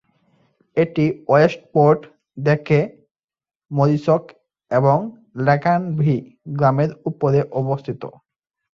এটি 0.77 1.05
ওয়েস্টপোর্ট 1.29 1.99
থেকে, 2.37 2.79
মরিসক 3.71 4.23
এবং 4.71 4.97
লেকানভি 5.45 6.15
গ্রামের 6.57 6.91
উপরে 7.09 7.39
অবস্থিত। 7.61 8.01